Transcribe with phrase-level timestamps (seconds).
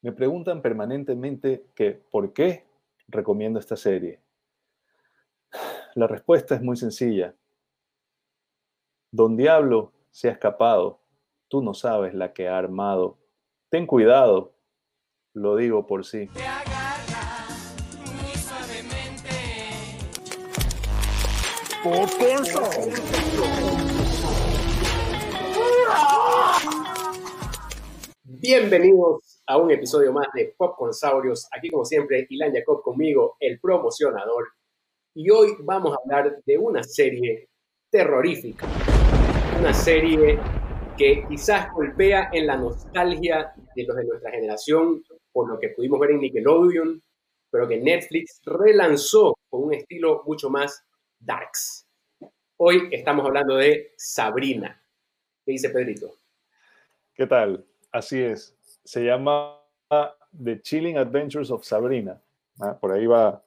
[0.00, 2.64] Me preguntan permanentemente que por qué
[3.08, 4.20] recomiendo esta serie.
[5.94, 7.34] La respuesta es muy sencilla.
[9.10, 11.00] Don Diablo se ha escapado.
[11.48, 13.18] Tú no sabes la que ha armado.
[13.70, 14.52] Ten cuidado.
[15.34, 16.28] Lo digo por sí.
[28.24, 31.48] Bienvenidos a un episodio más de Pop con Saurios.
[31.50, 34.46] Aquí, como siempre, Ilan Jacob conmigo, el promocionador.
[35.14, 37.48] Y hoy vamos a hablar de una serie
[37.90, 38.66] terrorífica.
[39.58, 40.38] Una serie
[40.98, 45.98] que quizás golpea en la nostalgia de los de nuestra generación por lo que pudimos
[45.98, 47.02] ver en Nickelodeon,
[47.50, 50.84] pero que Netflix relanzó con un estilo mucho más
[51.18, 51.86] darks.
[52.58, 54.82] Hoy estamos hablando de Sabrina.
[55.46, 56.18] ¿Qué dice Pedrito?
[57.14, 57.64] ¿Qué tal?
[57.90, 58.57] Así es.
[58.88, 59.54] Se llama
[60.42, 62.18] The Chilling Adventures of Sabrina.
[62.58, 63.44] Ah, por ahí va.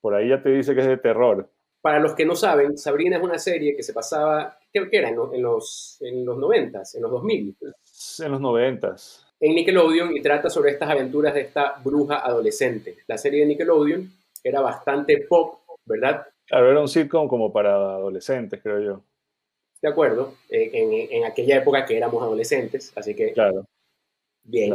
[0.00, 1.48] Por ahí ya te dice que es de terror.
[1.80, 5.08] Para los que no saben, Sabrina es una serie que se pasaba, ¿qué era?
[5.08, 7.56] En, los, en los, en los 90 en los 2000.
[8.24, 8.96] En los 90
[9.38, 12.96] En Nickelodeon y trata sobre estas aventuras de esta bruja adolescente.
[13.06, 16.26] La serie de Nickelodeon era bastante pop, ¿verdad?
[16.46, 19.04] Claro, era un sitcom como para adolescentes, creo yo.
[19.80, 23.32] De acuerdo, eh, en, en, aquella época que éramos adolescentes, así que...
[23.32, 23.64] Claro.
[24.50, 24.74] Bien.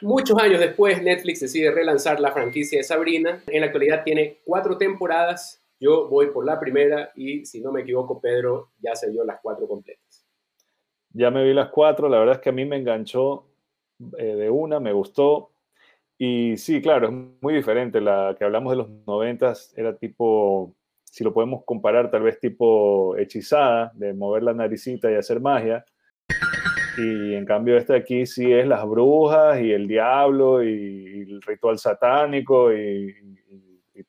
[0.00, 3.42] Muchos años después, Netflix decide relanzar la franquicia de Sabrina.
[3.46, 5.62] En la actualidad tiene cuatro temporadas.
[5.78, 9.40] Yo voy por la primera y, si no me equivoco, Pedro ya se dio las
[9.42, 10.26] cuatro completas.
[11.10, 12.08] Ya me vi las cuatro.
[12.08, 13.46] La verdad es que a mí me enganchó
[14.18, 15.50] eh, de una, me gustó.
[16.18, 18.00] Y sí, claro, es muy diferente.
[18.00, 23.16] La que hablamos de los noventas era tipo si lo podemos comparar tal vez tipo
[23.16, 25.82] hechizada, de mover la naricita y hacer magia.
[26.96, 31.78] Y en cambio este aquí sí es las brujas y el diablo y, el ritual
[31.78, 33.14] satánico y,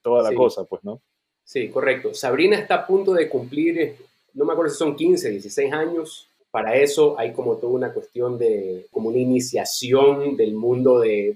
[0.01, 1.01] toda la cosa, pues, ¿no?
[1.43, 2.13] Sí, correcto.
[2.13, 3.95] Sabrina está a punto de cumplir,
[4.33, 6.29] no me acuerdo si son 15, 16 años.
[6.51, 11.35] Para eso hay como toda una cuestión de, como una iniciación del mundo de,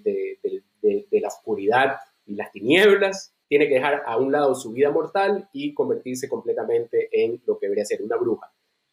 [0.81, 5.49] de la oscuridad y las tinieblas tiene que dejar a un lado su vida mortal
[5.51, 8.49] y convertirse completamente en lo que debería ser una bruja.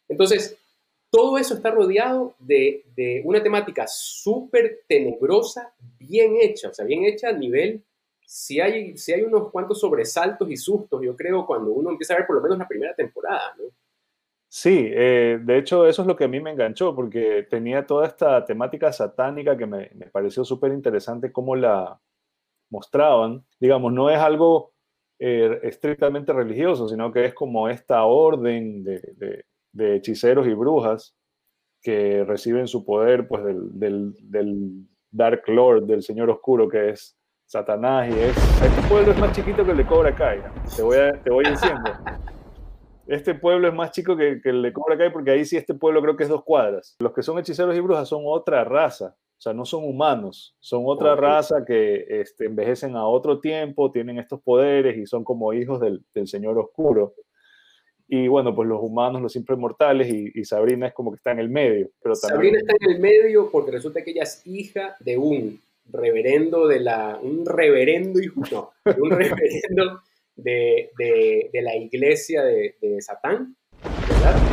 [0.09, 0.57] Entonces,
[1.09, 2.83] todo eso está rodeado de,
[3.25, 7.83] una temática súper tenebrosa, bien hecha, o sea, bien hecha a nivel,
[8.21, 12.17] si hay, si hay unos cuantos sobresaltos y sustos, yo creo, cuando uno empieza a
[12.17, 13.63] ver por lo menos la primera temporada, ¿no?
[14.51, 18.07] Sí, eh, de hecho eso es lo que a mí me enganchó, porque tenía toda
[18.07, 21.99] esta temática satánica que me, pareció súper interesante cómo la,
[22.69, 24.73] mostraban, digamos, no es algo
[25.19, 29.45] eh, estrictamente religioso, sino que es como esta orden de,
[29.79, 31.15] hechiceros y brujas
[31.81, 38.19] que reciben su poder pues, del, Dark Lord, del Señor Oscuro, que es Satanás, y
[38.19, 40.41] es, este pueblo es más chiquito que el de Cobra Kai,
[40.75, 41.91] te, voy te voy diciendo.
[43.07, 45.73] Este pueblo es más chico que, que el de Cobra Kai porque ahí sí este
[45.73, 46.95] pueblo creo que es dos cuadras.
[46.99, 50.83] Los que son hechiceros y brujas son otra raza, o sea, no son humanos, son
[50.85, 55.79] otra raza que este, envejecen a otro tiempo, tienen estos poderes y son como hijos
[55.79, 57.13] del, Señor Oscuro.
[58.11, 61.39] Y bueno, pues los humanos, los siempre mortales, y, Sabrina es como que está en
[61.39, 61.91] el medio.
[62.01, 65.61] Pero Sabrina está en el medio porque resulta que ella es hija de un
[65.91, 68.19] reverendo de la, un reverendo,
[68.51, 70.01] no, un reverendo
[70.35, 74.48] de, de, la iglesia de, de Satán, ¿verdad?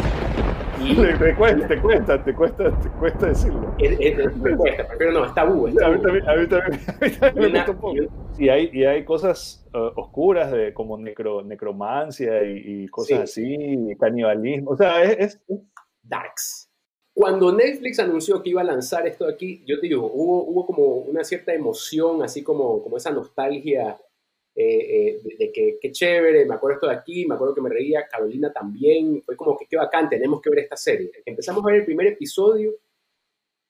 [1.19, 3.75] te, cuesta, te cuesta, te cuesta, te cuesta decirlo.
[3.79, 5.67] me cuesta, pero no, está tabú.
[5.67, 7.95] A mí también, a mí también, me cuesta un poco.
[8.39, 14.71] Y hay, y hay cosas uh, oscuras de, como necro, necromancia y, cosas así, canibalismo.
[14.71, 15.63] O sea, es, es,
[16.03, 16.71] Darks.
[17.15, 20.85] Cuando Netflix anunció que iba a lanzar esto aquí, yo te digo, hubo, hubo como
[20.85, 23.99] una cierta emoción, así como, como esa nostalgia
[24.59, 27.69] eh, eh, de, que qué chévere, me acuerdo esto de aquí, me acuerdo que me
[27.69, 31.13] reía, Carolina también, fue como que qué bacán, tenemos que ver esta serie.
[31.27, 32.73] Empezamos a ver el primer episodio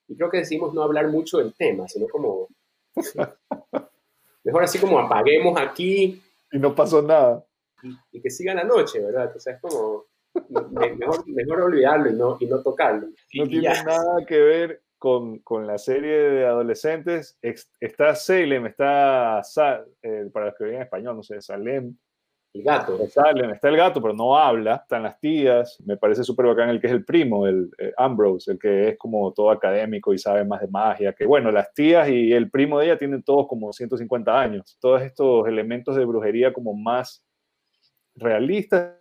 [0.07, 2.47] y creo que decidimos no hablar mucho del tema, sino como,
[4.45, 6.23] mejor así como apaguemos aquí.
[6.53, 7.45] Y no pasó nada.
[8.13, 9.35] Y, que siga la noche, ¿verdad?
[9.35, 10.05] O sea, es como,
[10.71, 13.09] mejor, mejor olvidarlo y no, y no tocarlo.
[13.35, 17.39] No tiene nada que ver con, con, la serie de adolescentes.
[17.41, 19.41] Está Salem, está,
[20.03, 21.97] eh, para los que en español, no sé, Salem.
[22.53, 23.07] El gato.
[23.07, 24.81] Salem, está el gato, pero no habla.
[24.83, 25.81] Están las tías.
[25.87, 28.99] Me parece súper bacán el que es el primo, el eh, Ambrose, el que es
[28.99, 31.13] como todo académico y sabe más de magia.
[31.13, 34.77] Que bueno, las tías y el primo de ella tienen todos como 150 años.
[34.81, 37.25] Todos estos elementos de brujería como más
[38.17, 38.97] realistas,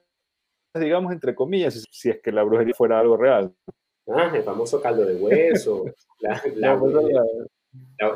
[0.75, 3.51] digamos, entre comillas, si es que la brujería fuera algo real.
[4.07, 5.85] Ah, el famoso caldo de hueso.
[6.19, 6.41] la,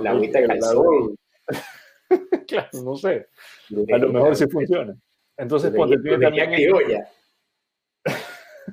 [0.02, 1.16] La, agüita de calzón.
[2.48, 3.28] claro, no sé.
[3.94, 4.96] A lo mejor sí funciona.
[5.38, 6.52] Entonces, cuando también...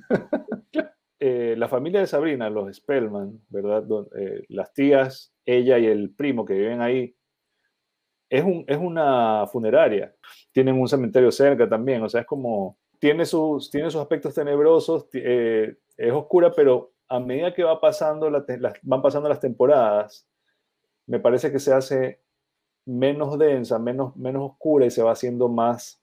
[1.19, 3.85] Eh, la familia de Sabrina, los Spellman, ¿verdad?
[4.19, 7.17] Eh, las tías, ella y el primo que viven ahí,
[8.29, 10.15] es, un, es una funeraria.
[10.53, 15.07] Tienen un cementerio cerca también, o sea, es como, tiene sus, tiene sus aspectos tenebrosos,
[15.15, 18.31] eh, es oscura, pero a medida que va pasando
[18.83, 20.27] van pasando las temporadas,
[21.07, 22.21] me parece que se hace
[22.85, 26.01] menos densa, menos, menos oscura y se va haciendo más,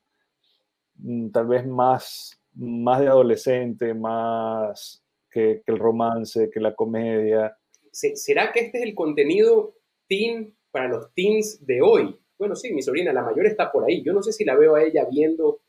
[0.95, 7.57] mm, tal vez más, más de adolescente, más que, el romance, que la comedia.
[7.91, 9.75] ¿Será que este es el contenido
[10.07, 12.19] teen para los teens de hoy?
[12.37, 14.03] Bueno, sí, mi sobrina, la mayor está por ahí.
[14.03, 15.61] Yo no sé si la veo a ella viendo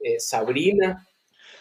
[0.00, 1.06] eh, Sabrina,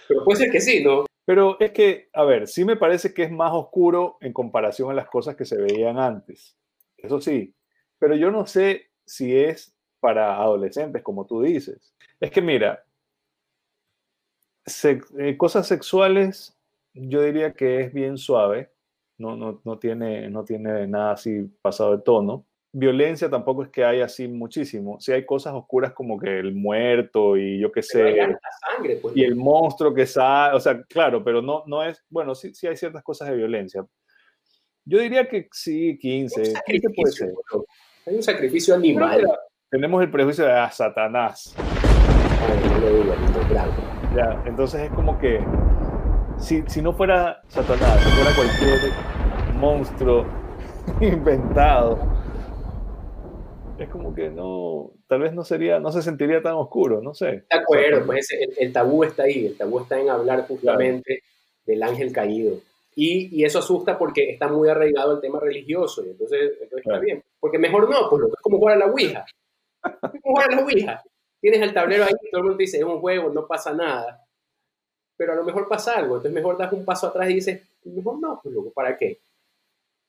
[0.08, 1.06] pero puede ser que sí, ¿no?
[1.26, 4.94] Pero es que, a ver, sí me parece que es más oscuro en comparación a
[4.94, 6.56] las cosas que se veían antes.
[6.98, 7.56] Eso sí,
[8.00, 11.96] pero yo no sé si es para adolescentes, como tú dices.
[12.20, 12.86] Es que mira,
[14.84, 16.58] eh, cosas sexuales,
[16.94, 18.72] yo diría que es bien suave,
[19.18, 22.46] no, no, no, tiene, no tiene nada así pasado de tono.
[22.78, 25.00] Violencia tampoco es que haya así muchísimo.
[25.00, 28.18] Sí hay cosas oscuras como que el muerto y yo qué sé.
[28.76, 29.16] Sangre, pues.
[29.16, 32.68] Y el monstruo que sale, o sea, claro, pero no, no es, bueno, sí, sí
[32.68, 33.86] hay ciertas cosas de violencia.
[34.84, 36.54] Yo diría que sí, 15.
[36.66, 37.34] 15 puede ser.
[38.08, 39.26] Hay un sacrificio animal.
[39.70, 41.56] tenemos el prejuicio de ah, Satanás.
[44.14, 45.40] ya, entonces es como que
[46.38, 48.92] si, si no fuera Satanás, si fuera cualquier
[49.54, 50.26] monstruo
[51.00, 52.25] inventado,
[53.78, 57.26] es como que no, tal vez no sería, no se sentiría tan oscuro, no sé.
[57.50, 58.28] De acuerdo, pues
[58.58, 61.24] el, tabú está ahí, el tabú está en hablar justamente
[61.66, 62.60] del ángel caído.
[62.96, 67.22] Y, y, eso asusta porque está muy arraigado el tema religioso, y entonces, está bien.
[67.40, 69.26] Porque mejor no, pues es como jugar a la Ouija.
[69.84, 71.04] Es como jugar a la Ouija.
[71.42, 74.26] Tienes el tablero ahí, todo el mundo dice, es un juego, no pasa nada.
[75.18, 78.20] Pero a lo mejor pasa algo, entonces mejor das un paso atrás y dices, mejor
[78.20, 79.20] no, pues loco, ¿para qué?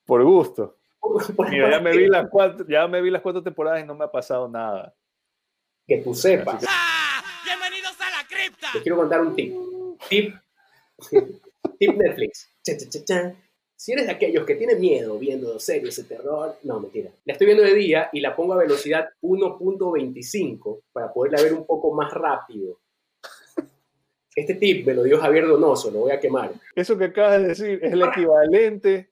[0.04, 0.76] Por gusto.
[1.50, 4.04] Mira, ya me, vi las cuatro, ya me vi las cuatro temporadas y no me
[4.04, 4.94] ha pasado nada.
[5.86, 6.64] Que tú sepas.
[6.68, 7.22] ¡Ah!
[7.44, 8.68] ¡Bienvenidos a la cripta!
[8.72, 9.54] Te quiero contar un tip.
[10.08, 10.34] Tip,
[11.78, 12.50] tip Netflix.
[13.76, 17.10] si eres de aquellos que tienen miedo viendo series de terror, no, mentira.
[17.24, 21.66] La estoy viendo de día y la pongo a velocidad 1.25 para poderla ver un
[21.66, 22.80] poco más rápido.
[24.34, 26.52] Este tip me lo dio Javier Donoso, lo voy a quemar.
[26.74, 29.10] Eso que acabas de decir es el equivalente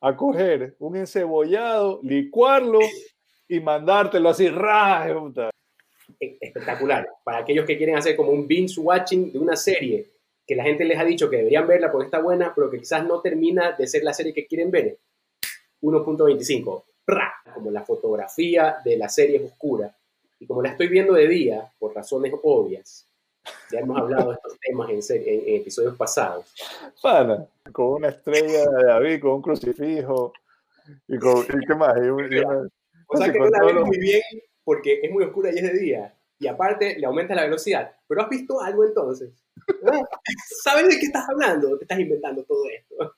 [0.00, 2.80] a coger un encebollado, licuarlo
[3.48, 5.06] y mandártelo así, ¡ra!
[6.18, 7.08] Espectacular.
[7.24, 10.10] Para aquellos que quieren hacer como un binge watching de una serie
[10.46, 13.06] que la gente les ha dicho que deberían verla porque está buena, pero que quizás
[13.06, 14.98] no termina de ser la serie que quieren ver.
[15.82, 16.84] 1.25.
[17.54, 19.94] Como la fotografía de la serie oscura.
[20.38, 23.07] Y como la estoy viendo de día, por razones obvias,
[23.70, 26.54] ya hemos hablado de estos temas en, episodios pasados.
[27.02, 30.32] Pana, con una estrella de David, con un crucifijo
[31.06, 31.44] y con.
[31.44, 31.94] ¿y ¿Qué más?
[33.10, 34.22] o sea que no la ves muy bien
[34.64, 36.14] porque es muy oscura y es de día.
[36.38, 37.90] Y aparte le aumenta la velocidad.
[38.06, 39.30] Pero has visto algo entonces.
[40.62, 41.76] ¿Sabes de qué estás hablando?
[41.78, 43.16] Te estás inventando todo esto.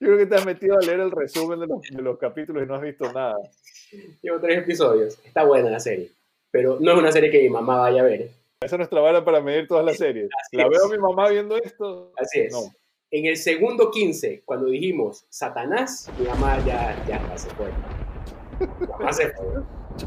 [0.00, 2.62] Yo creo que te has metido a leer el resumen de los, de los capítulos
[2.62, 3.36] y no has visto nada.
[4.22, 5.18] Llevo tres episodios.
[5.24, 6.10] Está buena la serie.
[6.50, 8.30] Pero no es una serie que mi mamá vaya a ver.
[8.60, 10.28] Esa es nuestra vara para medir todas las series.
[10.50, 12.12] la veo a mi mamá viendo esto.
[12.16, 12.54] Así es.
[13.10, 17.70] En el segundo 15, cuando dijimos Satanás, mi mamá ya, ya se fue.
[18.80, 19.46] Mi mamá se fue.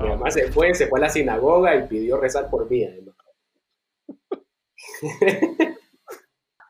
[0.01, 2.85] Mi mamá se fue, se fue a la sinagoga y pidió rezar por mí,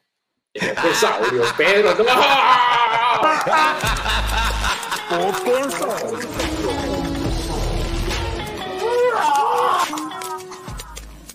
[1.56, 1.94] Pedro.